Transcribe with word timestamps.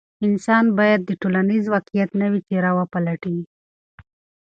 انسان 0.27 0.65
باید 0.79 1.01
د 1.05 1.11
ټولنیز 1.21 1.63
واقعیت 1.73 2.09
نوې 2.21 2.39
څېره 2.47 2.71
وپلټي. 2.79 3.37